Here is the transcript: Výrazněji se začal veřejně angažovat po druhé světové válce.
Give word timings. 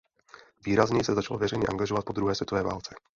Výrazněji 0.65 1.03
se 1.03 1.13
začal 1.15 1.37
veřejně 1.37 1.67
angažovat 1.67 2.05
po 2.05 2.13
druhé 2.13 2.35
světové 2.35 2.63
válce. 2.63 2.95